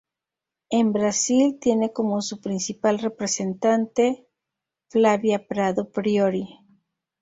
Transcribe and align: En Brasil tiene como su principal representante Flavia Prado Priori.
En 0.71 0.93
Brasil 0.93 1.59
tiene 1.61 1.93
como 1.93 2.23
su 2.23 2.41
principal 2.41 2.97
representante 2.97 4.25
Flavia 4.89 5.45
Prado 5.47 5.91
Priori. 5.91 6.49